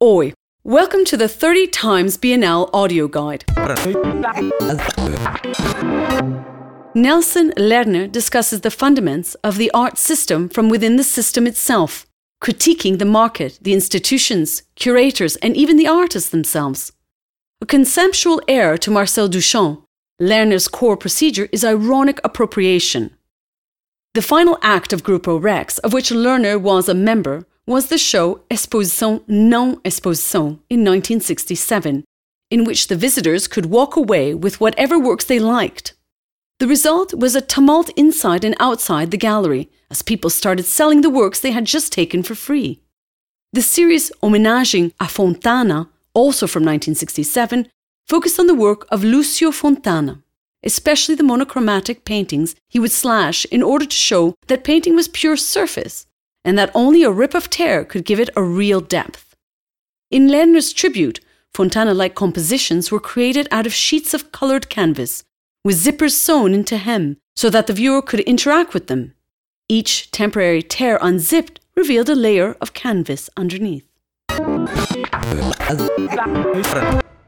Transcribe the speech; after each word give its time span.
Oi, 0.00 0.32
welcome 0.62 1.04
to 1.06 1.16
the 1.16 1.26
30 1.26 1.66
times 1.66 2.16
Biennale 2.16 2.70
audio 2.72 3.08
guide. 3.08 3.44
Nelson 6.94 7.52
Leirner 7.56 8.06
discusses 8.06 8.60
the 8.60 8.68
fundaments 8.68 9.34
of 9.42 9.58
the 9.58 9.72
art 9.74 9.98
system 9.98 10.48
from 10.48 10.68
within 10.68 10.94
the 10.94 11.02
system 11.02 11.48
itself, 11.48 12.06
critiquing 12.40 13.00
the 13.00 13.04
market, 13.04 13.58
the 13.60 13.72
institutions, 13.72 14.62
curators, 14.76 15.34
and 15.38 15.56
even 15.56 15.76
the 15.76 15.88
artists 15.88 16.30
themselves. 16.30 16.92
A 17.60 17.66
conceptual 17.66 18.40
heir 18.46 18.78
to 18.78 18.92
Marcel 18.92 19.28
Duchamp, 19.28 19.82
Leirner's 20.20 20.68
core 20.68 20.96
procedure 20.96 21.48
is 21.50 21.64
ironic 21.64 22.20
appropriation. 22.22 23.16
The 24.14 24.22
final 24.22 24.58
act 24.62 24.92
of 24.92 25.02
Grupo 25.02 25.42
Rex, 25.42 25.78
of 25.78 25.92
which 25.92 26.12
Leirner 26.12 26.56
was 26.56 26.88
a 26.88 26.94
member, 26.94 27.48
was 27.68 27.88
the 27.88 27.98
show 27.98 28.40
Exposition 28.50 29.20
Non 29.28 29.78
Exposition 29.84 30.60
in 30.70 30.80
1967, 30.80 32.02
in 32.50 32.64
which 32.64 32.88
the 32.88 32.96
visitors 32.96 33.46
could 33.46 33.66
walk 33.66 33.94
away 33.94 34.32
with 34.32 34.58
whatever 34.58 34.98
works 34.98 35.26
they 35.26 35.38
liked. 35.38 35.92
The 36.60 36.66
result 36.66 37.12
was 37.12 37.36
a 37.36 37.42
tumult 37.42 37.90
inside 37.90 38.42
and 38.42 38.56
outside 38.58 39.10
the 39.10 39.18
gallery 39.18 39.68
as 39.90 40.00
people 40.00 40.30
started 40.30 40.64
selling 40.64 41.02
the 41.02 41.10
works 41.10 41.40
they 41.40 41.50
had 41.50 41.66
just 41.66 41.92
taken 41.92 42.22
for 42.22 42.34
free. 42.34 42.80
The 43.52 43.62
series 43.62 44.10
Homenagem 44.22 44.92
a 44.98 45.06
Fontana, 45.06 45.90
also 46.14 46.46
from 46.46 46.62
1967, 46.62 47.68
focused 48.06 48.40
on 48.40 48.46
the 48.46 48.54
work 48.54 48.86
of 48.90 49.04
Lucio 49.04 49.50
Fontana 49.50 50.22
especially 50.64 51.14
the 51.14 51.22
monochromatic 51.22 52.04
paintings 52.04 52.56
he 52.68 52.80
would 52.80 52.90
slash 52.90 53.44
in 53.46 53.62
order 53.62 53.86
to 53.86 53.96
show 53.96 54.34
that 54.48 54.64
painting 54.64 54.96
was 54.96 55.06
pure 55.06 55.36
surface 55.36 56.06
and 56.48 56.58
that 56.58 56.70
only 56.74 57.02
a 57.02 57.10
rip 57.10 57.34
of 57.34 57.50
tear 57.50 57.84
could 57.84 58.06
give 58.06 58.18
it 58.18 58.30
a 58.34 58.42
real 58.42 58.80
depth. 58.80 59.36
In 60.10 60.28
Leirner's 60.28 60.72
tribute, 60.72 61.20
Fontana 61.52 61.92
like 61.92 62.14
compositions 62.14 62.90
were 62.90 63.00
created 63.00 63.46
out 63.50 63.66
of 63.66 63.74
sheets 63.74 64.14
of 64.14 64.32
coloured 64.32 64.70
canvas, 64.70 65.24
with 65.62 65.76
zippers 65.76 66.12
sewn 66.12 66.54
into 66.54 66.78
hem 66.78 67.18
so 67.36 67.50
that 67.50 67.66
the 67.66 67.74
viewer 67.74 68.00
could 68.00 68.20
interact 68.20 68.72
with 68.72 68.86
them. 68.86 69.12
Each 69.68 70.10
temporary 70.10 70.62
tear 70.62 70.98
unzipped 71.02 71.60
revealed 71.76 72.08
a 72.08 72.14
layer 72.14 72.56
of 72.62 72.72
canvas 72.72 73.28
underneath. 73.36 73.84